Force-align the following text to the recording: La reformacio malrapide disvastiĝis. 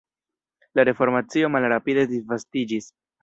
La 0.77 0.83
reformacio 0.89 1.51
malrapide 1.57 2.07
disvastiĝis. 2.13 2.89